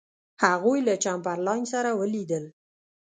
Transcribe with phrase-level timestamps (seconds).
[0.43, 2.45] هغوی له چمبرلاین سره ولیدل.